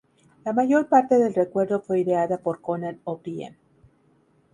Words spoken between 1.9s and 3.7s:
ideada por Conan O'Brien.